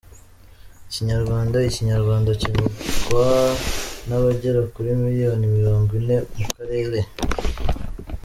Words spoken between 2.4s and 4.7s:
kivugwa n'abagera